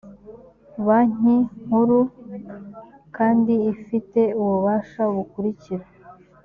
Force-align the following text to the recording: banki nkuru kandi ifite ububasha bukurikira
banki 0.85 1.37
nkuru 1.63 1.99
kandi 3.15 3.53
ifite 3.73 4.21
ububasha 4.41 5.01
bukurikira 5.13 5.85